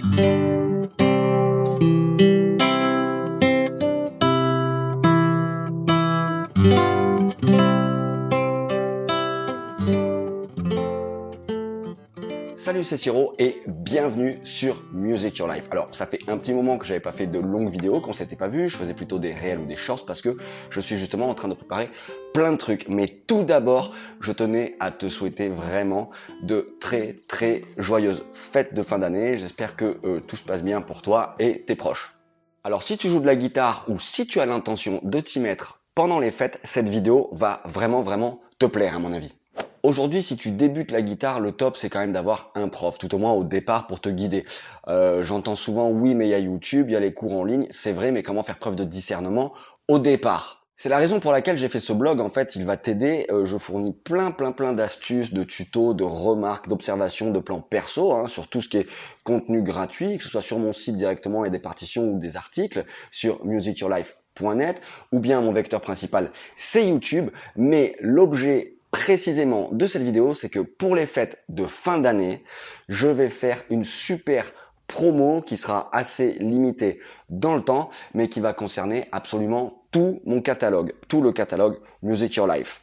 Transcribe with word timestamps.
thank 0.00 0.20
you. 6.56 6.89
Salut 12.60 12.84
c'est 12.84 12.98
Siro 12.98 13.32
et 13.38 13.62
bienvenue 13.66 14.38
sur 14.44 14.82
Music 14.92 15.38
Your 15.38 15.48
Life. 15.48 15.64
Alors 15.70 15.94
ça 15.94 16.04
fait 16.04 16.18
un 16.28 16.36
petit 16.36 16.52
moment 16.52 16.76
que 16.76 16.84
j'avais 16.84 17.00
pas 17.00 17.10
fait 17.10 17.26
de 17.26 17.38
longues 17.38 17.70
vidéos, 17.70 18.02
qu'on 18.02 18.12
s'était 18.12 18.36
pas 18.36 18.48
vu, 18.48 18.68
je 18.68 18.76
faisais 18.76 18.92
plutôt 18.92 19.18
des 19.18 19.32
réels 19.32 19.60
ou 19.60 19.64
des 19.64 19.76
shorts 19.76 20.04
parce 20.04 20.20
que 20.20 20.36
je 20.68 20.78
suis 20.78 20.98
justement 20.98 21.30
en 21.30 21.34
train 21.34 21.48
de 21.48 21.54
préparer 21.54 21.88
plein 22.34 22.52
de 22.52 22.58
trucs. 22.58 22.86
Mais 22.88 23.22
tout 23.26 23.44
d'abord, 23.44 23.94
je 24.20 24.30
tenais 24.30 24.76
à 24.78 24.90
te 24.90 25.08
souhaiter 25.08 25.48
vraiment 25.48 26.10
de 26.42 26.76
très 26.80 27.16
très 27.28 27.62
joyeuses 27.78 28.26
fêtes 28.34 28.74
de 28.74 28.82
fin 28.82 28.98
d'année. 28.98 29.38
J'espère 29.38 29.74
que 29.74 29.96
euh, 30.04 30.20
tout 30.20 30.36
se 30.36 30.44
passe 30.44 30.62
bien 30.62 30.82
pour 30.82 31.00
toi 31.00 31.36
et 31.38 31.62
tes 31.62 31.76
proches. 31.76 32.14
Alors 32.62 32.82
si 32.82 32.98
tu 32.98 33.08
joues 33.08 33.20
de 33.20 33.26
la 33.26 33.36
guitare 33.36 33.86
ou 33.88 33.98
si 33.98 34.26
tu 34.26 34.38
as 34.38 34.44
l'intention 34.44 35.00
de 35.02 35.18
t'y 35.20 35.40
mettre 35.40 35.80
pendant 35.94 36.20
les 36.20 36.30
fêtes, 36.30 36.60
cette 36.62 36.90
vidéo 36.90 37.30
va 37.32 37.62
vraiment 37.64 38.02
vraiment 38.02 38.42
te 38.58 38.66
plaire 38.66 38.96
à 38.96 38.98
mon 38.98 39.14
avis. 39.14 39.39
Aujourd'hui, 39.82 40.22
si 40.22 40.36
tu 40.36 40.50
débutes 40.50 40.90
la 40.90 41.00
guitare, 41.00 41.40
le 41.40 41.52
top, 41.52 41.78
c'est 41.78 41.88
quand 41.88 42.00
même 42.00 42.12
d'avoir 42.12 42.50
un 42.54 42.68
prof, 42.68 42.98
tout 42.98 43.14
au 43.14 43.18
moins 43.18 43.32
au 43.32 43.44
départ, 43.44 43.86
pour 43.86 44.00
te 44.00 44.10
guider. 44.10 44.44
Euh, 44.88 45.22
j'entends 45.22 45.54
souvent, 45.54 45.88
oui, 45.88 46.14
mais 46.14 46.26
il 46.26 46.30
y 46.30 46.34
a 46.34 46.38
YouTube, 46.38 46.90
il 46.90 46.92
y 46.92 46.96
a 46.96 47.00
les 47.00 47.14
cours 47.14 47.32
en 47.32 47.44
ligne. 47.44 47.66
C'est 47.70 47.92
vrai, 47.92 48.12
mais 48.12 48.22
comment 48.22 48.42
faire 48.42 48.58
preuve 48.58 48.76
de 48.76 48.84
discernement 48.84 49.54
au 49.88 49.98
départ? 49.98 50.66
C'est 50.76 50.90
la 50.90 50.98
raison 50.98 51.18
pour 51.18 51.32
laquelle 51.32 51.56
j'ai 51.56 51.68
fait 51.68 51.80
ce 51.80 51.94
blog. 51.94 52.20
En 52.20 52.28
fait, 52.28 52.56
il 52.56 52.66
va 52.66 52.76
t'aider. 52.76 53.26
Euh, 53.30 53.46
je 53.46 53.56
fournis 53.56 53.92
plein, 53.92 54.32
plein, 54.32 54.52
plein 54.52 54.74
d'astuces, 54.74 55.32
de 55.32 55.44
tutos, 55.44 55.94
de 55.94 56.04
remarques, 56.04 56.68
d'observations, 56.68 57.30
de 57.30 57.38
plans 57.38 57.62
perso, 57.62 58.12
hein, 58.12 58.26
sur 58.26 58.48
tout 58.48 58.60
ce 58.60 58.68
qui 58.68 58.78
est 58.78 58.86
contenu 59.24 59.62
gratuit, 59.62 60.18
que 60.18 60.24
ce 60.24 60.30
soit 60.30 60.40
sur 60.42 60.58
mon 60.58 60.74
site 60.74 60.96
directement 60.96 61.46
et 61.46 61.50
des 61.50 61.58
partitions 61.58 62.04
ou 62.04 62.18
des 62.18 62.36
articles, 62.36 62.84
sur 63.10 63.44
musicyourlife.net, 63.46 64.82
ou 65.12 65.20
bien 65.20 65.40
mon 65.40 65.52
vecteur 65.52 65.80
principal, 65.80 66.32
c'est 66.56 66.86
YouTube. 66.86 67.30
Mais 67.56 67.96
l'objet 68.00 68.76
précisément 68.90 69.68
de 69.72 69.86
cette 69.86 70.02
vidéo, 70.02 70.34
c'est 70.34 70.48
que 70.48 70.60
pour 70.60 70.94
les 70.94 71.06
fêtes 71.06 71.38
de 71.48 71.66
fin 71.66 71.98
d'année, 71.98 72.44
je 72.88 73.06
vais 73.06 73.28
faire 73.28 73.62
une 73.70 73.84
super 73.84 74.52
promo 74.86 75.40
qui 75.40 75.56
sera 75.56 75.88
assez 75.92 76.32
limitée 76.40 77.00
dans 77.28 77.54
le 77.54 77.62
temps, 77.62 77.90
mais 78.14 78.28
qui 78.28 78.40
va 78.40 78.52
concerner 78.52 79.08
absolument 79.12 79.84
tout 79.92 80.20
mon 80.24 80.40
catalogue, 80.42 80.94
tout 81.08 81.22
le 81.22 81.32
catalogue 81.32 81.78
Music 82.02 82.34
Your 82.34 82.48
Life. 82.48 82.82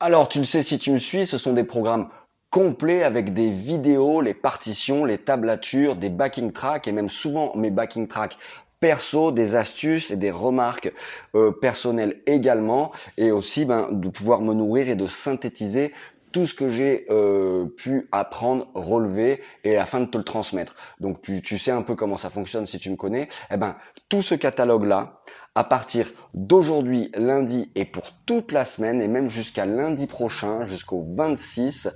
Alors, 0.00 0.28
tu 0.28 0.38
le 0.38 0.44
sais 0.44 0.62
si 0.62 0.78
tu 0.78 0.92
me 0.92 0.98
suis, 0.98 1.26
ce 1.26 1.38
sont 1.38 1.52
des 1.52 1.64
programmes 1.64 2.08
complets 2.50 3.02
avec 3.02 3.34
des 3.34 3.50
vidéos, 3.50 4.20
les 4.20 4.34
partitions, 4.34 5.04
les 5.04 5.18
tablatures, 5.18 5.96
des 5.96 6.08
backing 6.08 6.52
tracks 6.52 6.86
et 6.86 6.92
même 6.92 7.10
souvent 7.10 7.54
mes 7.56 7.70
backing 7.70 8.06
tracks 8.06 8.38
perso, 8.80 9.32
des 9.32 9.54
astuces 9.54 10.10
et 10.10 10.16
des 10.16 10.30
remarques 10.30 10.92
euh, 11.34 11.52
personnelles 11.52 12.20
également, 12.26 12.92
et 13.16 13.30
aussi 13.30 13.64
ben, 13.64 13.88
de 13.90 14.08
pouvoir 14.08 14.40
me 14.40 14.54
nourrir 14.54 14.88
et 14.88 14.94
de 14.96 15.06
synthétiser 15.06 15.92
tout 16.32 16.46
ce 16.46 16.54
que 16.54 16.68
j'ai 16.68 17.06
euh, 17.10 17.66
pu 17.76 18.08
apprendre, 18.12 18.68
relever 18.74 19.40
et 19.64 19.76
à 19.76 19.80
la 19.80 19.86
fin 19.86 20.00
de 20.00 20.06
te 20.06 20.18
le 20.18 20.24
transmettre. 20.24 20.76
Donc 21.00 21.22
tu, 21.22 21.42
tu 21.42 21.58
sais 21.58 21.70
un 21.70 21.82
peu 21.82 21.94
comment 21.94 22.16
ça 22.16 22.30
fonctionne 22.30 22.66
si 22.66 22.78
tu 22.78 22.90
me 22.90 22.96
connais. 22.96 23.28
Eh 23.50 23.56
ben 23.56 23.76
tout 24.08 24.22
ce 24.22 24.34
catalogue 24.34 24.84
là, 24.84 25.20
à 25.54 25.64
partir 25.64 26.12
d'aujourd'hui, 26.34 27.10
lundi 27.14 27.70
et 27.74 27.84
pour 27.84 28.12
toute 28.26 28.52
la 28.52 28.64
semaine 28.64 29.02
et 29.02 29.08
même 29.08 29.28
jusqu'à 29.28 29.66
lundi 29.66 30.06
prochain, 30.06 30.66
jusqu'au 30.66 31.02
26, 31.16 31.88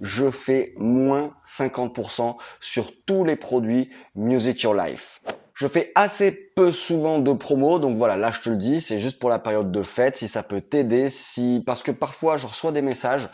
je 0.00 0.30
fais 0.30 0.74
moins 0.76 1.34
50% 1.44 2.36
sur 2.60 2.92
tous 3.04 3.24
les 3.24 3.36
produits 3.36 3.90
Music 4.14 4.62
Your 4.62 4.74
Life. 4.74 5.20
Je 5.58 5.66
fais 5.66 5.90
assez 5.96 6.30
peu 6.30 6.70
souvent 6.70 7.18
de 7.18 7.32
promos, 7.32 7.80
donc 7.80 7.96
voilà, 7.96 8.16
là 8.16 8.30
je 8.30 8.40
te 8.40 8.48
le 8.48 8.54
dis, 8.54 8.80
c'est 8.80 8.96
juste 8.96 9.18
pour 9.18 9.28
la 9.28 9.40
période 9.40 9.72
de 9.72 9.82
fête, 9.82 10.14
si 10.14 10.28
ça 10.28 10.44
peut 10.44 10.60
t'aider, 10.60 11.10
si 11.10 11.64
parce 11.66 11.82
que 11.82 11.90
parfois 11.90 12.36
je 12.36 12.46
reçois 12.46 12.70
des 12.70 12.80
messages, 12.80 13.28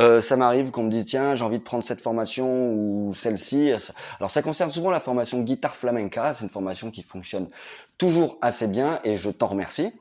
euh, 0.00 0.20
ça 0.20 0.36
m'arrive 0.36 0.72
qu'on 0.72 0.82
me 0.82 0.90
dise 0.90 1.04
tiens 1.04 1.36
j'ai 1.36 1.44
envie 1.44 1.60
de 1.60 1.62
prendre 1.62 1.84
cette 1.84 2.00
formation 2.00 2.72
ou 2.72 3.14
celle-ci. 3.14 3.70
Alors 4.18 4.28
ça 4.28 4.42
concerne 4.42 4.72
souvent 4.72 4.90
la 4.90 4.98
formation 4.98 5.40
guitare 5.42 5.76
flamenca, 5.76 6.32
c'est 6.32 6.42
une 6.42 6.50
formation 6.50 6.90
qui 6.90 7.04
fonctionne 7.04 7.48
toujours 7.96 8.38
assez 8.42 8.66
bien 8.66 8.98
et 9.04 9.16
je 9.16 9.30
t'en 9.30 9.46
remercie. 9.46 9.92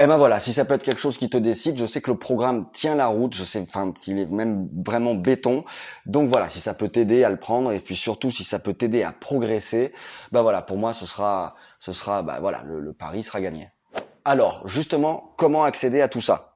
Eh 0.00 0.06
ben 0.06 0.16
voilà, 0.16 0.40
si 0.40 0.52
ça 0.52 0.64
peut 0.64 0.74
être 0.74 0.82
quelque 0.82 1.00
chose 1.00 1.16
qui 1.16 1.28
te 1.28 1.36
décide, 1.36 1.78
je 1.78 1.86
sais 1.86 2.00
que 2.00 2.10
le 2.10 2.18
programme 2.18 2.70
tient 2.72 2.94
la 2.94 3.06
route, 3.06 3.34
je 3.34 3.44
sais 3.44 3.60
enfin 3.60 3.92
qu'il 3.92 4.18
est 4.18 4.26
même 4.26 4.68
vraiment 4.84 5.14
béton. 5.14 5.64
Donc 6.06 6.28
voilà, 6.28 6.48
si 6.48 6.60
ça 6.60 6.74
peut 6.74 6.88
t'aider 6.88 7.24
à 7.24 7.30
le 7.30 7.36
prendre 7.38 7.72
et 7.72 7.78
puis 7.78 7.96
surtout 7.96 8.30
si 8.30 8.44
ça 8.44 8.58
peut 8.58 8.74
t'aider 8.74 9.02
à 9.02 9.12
progresser, 9.12 9.92
ben 10.32 10.42
voilà, 10.42 10.62
pour 10.62 10.76
moi 10.76 10.92
ce 10.92 11.06
sera 11.06 11.54
ce 11.78 11.92
sera 11.92 12.22
bah 12.22 12.38
voilà, 12.40 12.62
le 12.64 12.92
pari 12.92 13.22
sera 13.22 13.40
gagné. 13.40 13.70
Alors, 14.24 14.66
justement, 14.68 15.34
comment 15.36 15.64
accéder 15.64 16.00
à 16.00 16.08
tout 16.08 16.20
ça? 16.20 16.51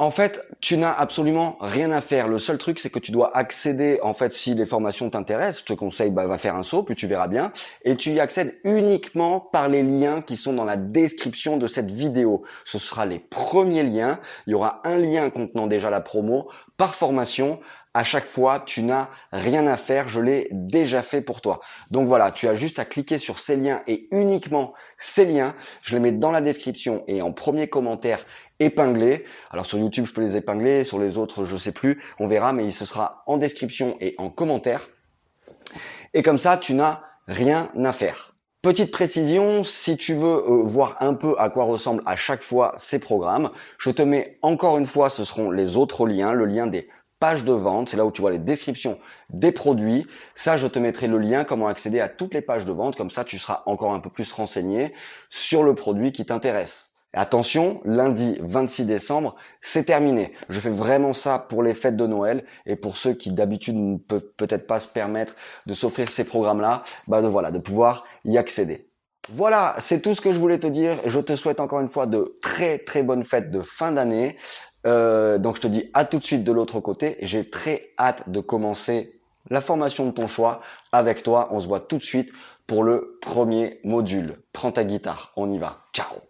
En 0.00 0.12
fait, 0.12 0.46
tu 0.60 0.76
n'as 0.76 0.92
absolument 0.92 1.56
rien 1.60 1.90
à 1.90 2.00
faire. 2.00 2.28
Le 2.28 2.38
seul 2.38 2.56
truc, 2.56 2.78
c'est 2.78 2.88
que 2.88 3.00
tu 3.00 3.10
dois 3.10 3.36
accéder, 3.36 3.98
en 4.02 4.14
fait, 4.14 4.32
si 4.32 4.54
les 4.54 4.64
formations 4.64 5.10
t'intéressent, 5.10 5.60
je 5.60 5.64
te 5.64 5.72
conseille, 5.72 6.10
bah, 6.10 6.26
va 6.26 6.38
faire 6.38 6.54
un 6.54 6.62
saut, 6.62 6.84
puis 6.84 6.94
tu 6.94 7.08
verras 7.08 7.26
bien. 7.26 7.52
Et 7.82 7.96
tu 7.96 8.12
y 8.12 8.20
accèdes 8.20 8.60
uniquement 8.62 9.40
par 9.40 9.68
les 9.68 9.82
liens 9.82 10.22
qui 10.22 10.36
sont 10.36 10.52
dans 10.52 10.64
la 10.64 10.76
description 10.76 11.56
de 11.56 11.66
cette 11.66 11.90
vidéo. 11.90 12.44
Ce 12.64 12.78
sera 12.78 13.06
les 13.06 13.18
premiers 13.18 13.82
liens. 13.82 14.20
Il 14.46 14.52
y 14.52 14.54
aura 14.54 14.80
un 14.84 14.98
lien 14.98 15.30
contenant 15.30 15.66
déjà 15.66 15.90
la 15.90 16.00
promo 16.00 16.48
par 16.76 16.94
formation 16.94 17.58
à 17.98 18.04
chaque 18.04 18.26
fois, 18.26 18.62
tu 18.64 18.84
n'as 18.84 19.08
rien 19.32 19.66
à 19.66 19.76
faire, 19.76 20.06
je 20.06 20.20
l'ai 20.20 20.46
déjà 20.52 21.02
fait 21.02 21.20
pour 21.20 21.40
toi. 21.40 21.58
Donc 21.90 22.06
voilà, 22.06 22.30
tu 22.30 22.46
as 22.46 22.54
juste 22.54 22.78
à 22.78 22.84
cliquer 22.84 23.18
sur 23.18 23.40
ces 23.40 23.56
liens 23.56 23.82
et 23.88 24.06
uniquement 24.12 24.74
ces 24.98 25.24
liens, 25.24 25.56
je 25.82 25.94
les 25.94 26.00
mets 26.00 26.12
dans 26.12 26.30
la 26.30 26.40
description 26.40 27.02
et 27.08 27.22
en 27.22 27.32
premier 27.32 27.68
commentaire 27.68 28.24
épinglé. 28.60 29.24
Alors 29.50 29.66
sur 29.66 29.78
YouTube, 29.78 30.06
je 30.06 30.12
peux 30.12 30.20
les 30.20 30.36
épingler, 30.36 30.84
sur 30.84 30.98
les 30.98 31.18
autres, 31.18 31.44
je 31.44 31.56
sais 31.56 31.72
plus, 31.72 32.02
on 32.18 32.26
verra, 32.26 32.52
mais 32.52 32.70
ce 32.70 32.84
sera 32.84 33.22
en 33.26 33.36
description 33.36 33.96
et 34.00 34.14
en 34.18 34.30
commentaire. 34.30 34.88
Et 36.14 36.22
comme 36.22 36.38
ça, 36.38 36.56
tu 36.56 36.74
n'as 36.74 37.00
rien 37.26 37.70
à 37.84 37.92
faire. 37.92 38.34
Petite 38.60 38.90
précision, 38.90 39.62
si 39.62 39.96
tu 39.96 40.14
veux 40.14 40.44
euh, 40.44 40.62
voir 40.64 40.96
un 41.00 41.14
peu 41.14 41.36
à 41.38 41.48
quoi 41.48 41.64
ressemblent 41.64 42.02
à 42.06 42.16
chaque 42.16 42.42
fois 42.42 42.74
ces 42.76 42.98
programmes, 42.98 43.50
je 43.78 43.90
te 43.90 44.02
mets 44.02 44.38
encore 44.42 44.78
une 44.78 44.86
fois, 44.86 45.10
ce 45.10 45.22
seront 45.22 45.50
les 45.50 45.76
autres 45.76 46.08
liens, 46.08 46.32
le 46.32 46.44
lien 46.44 46.66
des 46.66 46.88
page 47.18 47.44
de 47.44 47.52
vente, 47.52 47.88
c'est 47.88 47.96
là 47.96 48.06
où 48.06 48.12
tu 48.12 48.20
vois 48.20 48.30
les 48.30 48.38
descriptions 48.38 48.98
des 49.30 49.52
produits. 49.52 50.06
Ça, 50.34 50.56
je 50.56 50.66
te 50.66 50.78
mettrai 50.78 51.08
le 51.08 51.18
lien 51.18 51.44
comment 51.44 51.66
accéder 51.66 52.00
à 52.00 52.08
toutes 52.08 52.34
les 52.34 52.42
pages 52.42 52.64
de 52.64 52.72
vente, 52.72 52.96
comme 52.96 53.10
ça 53.10 53.24
tu 53.24 53.38
seras 53.38 53.62
encore 53.66 53.92
un 53.92 54.00
peu 54.00 54.10
plus 54.10 54.32
renseigné 54.32 54.92
sur 55.30 55.62
le 55.62 55.74
produit 55.74 56.12
qui 56.12 56.24
t'intéresse. 56.24 56.87
Attention, 57.18 57.80
lundi 57.84 58.38
26 58.40 58.84
décembre, 58.84 59.34
c'est 59.60 59.84
terminé. 59.84 60.32
Je 60.48 60.60
fais 60.60 60.70
vraiment 60.70 61.12
ça 61.12 61.38
pour 61.38 61.62
les 61.62 61.74
fêtes 61.74 61.96
de 61.96 62.06
Noël 62.06 62.44
et 62.66 62.76
pour 62.76 62.96
ceux 62.96 63.12
qui 63.12 63.32
d'habitude 63.32 63.76
ne 63.76 63.98
peuvent 63.98 64.28
peut-être 64.36 64.66
pas 64.66 64.78
se 64.78 64.88
permettre 64.88 65.34
de 65.66 65.74
s'offrir 65.74 66.10
ces 66.10 66.24
programmes-là, 66.24 66.84
bah 67.08 67.20
de 67.20 67.26
voilà, 67.26 67.50
de 67.50 67.58
pouvoir 67.58 68.04
y 68.24 68.38
accéder. 68.38 68.88
Voilà, 69.30 69.74
c'est 69.78 70.00
tout 70.00 70.14
ce 70.14 70.20
que 70.20 70.32
je 70.32 70.38
voulais 70.38 70.58
te 70.58 70.66
dire. 70.66 71.00
Je 71.06 71.20
te 71.20 71.36
souhaite 71.36 71.60
encore 71.60 71.80
une 71.80 71.90
fois 71.90 72.06
de 72.06 72.38
très 72.40 72.78
très 72.78 73.02
bonnes 73.02 73.24
fêtes 73.24 73.50
de 73.50 73.60
fin 73.60 73.92
d'année. 73.92 74.38
Euh, 74.86 75.38
donc 75.38 75.56
je 75.56 75.62
te 75.62 75.66
dis 75.66 75.90
à 75.92 76.04
tout 76.04 76.18
de 76.18 76.24
suite 76.24 76.44
de 76.44 76.52
l'autre 76.52 76.80
côté. 76.80 77.18
J'ai 77.20 77.48
très 77.50 77.90
hâte 77.98 78.30
de 78.30 78.40
commencer 78.40 79.20
la 79.50 79.60
formation 79.60 80.06
de 80.06 80.12
ton 80.12 80.28
choix 80.28 80.60
avec 80.92 81.22
toi. 81.22 81.48
On 81.50 81.60
se 81.60 81.66
voit 81.66 81.80
tout 81.80 81.98
de 81.98 82.02
suite 82.02 82.30
pour 82.66 82.84
le 82.84 83.18
premier 83.20 83.80
module. 83.84 84.36
Prends 84.52 84.72
ta 84.72 84.84
guitare, 84.84 85.32
on 85.36 85.50
y 85.52 85.58
va. 85.58 85.80
Ciao 85.92 86.27